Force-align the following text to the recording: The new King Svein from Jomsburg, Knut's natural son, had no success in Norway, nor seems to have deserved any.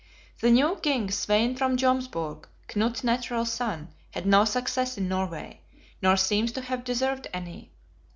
The 0.39 0.49
new 0.49 0.77
King 0.77 1.11
Svein 1.11 1.55
from 1.55 1.77
Jomsburg, 1.77 2.45
Knut's 2.67 3.03
natural 3.03 3.45
son, 3.45 3.89
had 4.09 4.25
no 4.25 4.45
success 4.45 4.97
in 4.97 5.07
Norway, 5.07 5.61
nor 6.01 6.17
seems 6.17 6.51
to 6.53 6.61
have 6.61 6.83
deserved 6.83 7.27
any. 7.31 7.71